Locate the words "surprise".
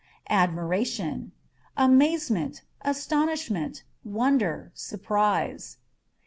4.73-5.77